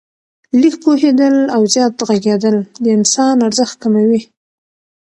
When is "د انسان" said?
2.83-3.35